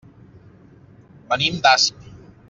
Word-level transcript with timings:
Venim 1.33 1.59
d'Asp. 1.67 2.01